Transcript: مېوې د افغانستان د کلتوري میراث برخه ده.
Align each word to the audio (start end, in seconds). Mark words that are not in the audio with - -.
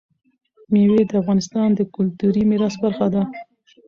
مېوې 0.71 1.01
د 1.09 1.11
افغانستان 1.21 1.69
د 1.75 1.81
کلتوري 1.95 2.43
میراث 2.49 2.75
برخه 2.83 3.07
ده. 3.13 3.23